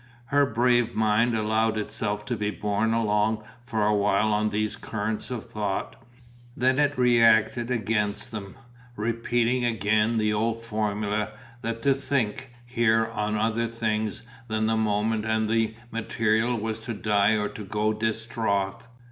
Her 0.29 0.47
brave 0.47 0.95
mind 0.95 1.37
allowed 1.37 1.77
itself 1.77 2.25
to 2.25 2.35
be 2.35 2.49
borne 2.49 2.91
along 2.91 3.43
for 3.61 3.85
a 3.85 3.93
while 3.93 4.33
on 4.33 4.49
these 4.49 4.75
currents 4.75 5.29
of 5.29 5.45
thought, 5.45 5.95
then 6.57 6.79
it 6.79 6.97
reacted 6.97 7.69
against 7.69 8.31
them, 8.31 8.55
repeating 8.95 9.63
again 9.63 10.17
the 10.17 10.33
old 10.33 10.63
formula 10.65 11.29
that 11.61 11.83
to 11.83 11.93
think, 11.93 12.49
here, 12.65 13.11
on 13.13 13.37
other 13.37 13.67
things 13.67 14.23
than 14.47 14.65
the 14.65 14.75
moment 14.75 15.23
and 15.23 15.47
the 15.47 15.75
material 15.91 16.57
was 16.57 16.79
to 16.79 16.95
die 16.95 17.37
or 17.37 17.47
go 17.47 17.93
distraught. 17.93 18.87